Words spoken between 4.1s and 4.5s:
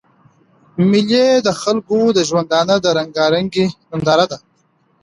ده.